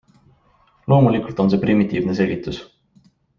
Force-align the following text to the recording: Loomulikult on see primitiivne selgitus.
Loomulikult 0.93 1.43
on 1.43 1.51
see 1.55 1.61
primitiivne 1.67 2.17
selgitus. 2.21 2.59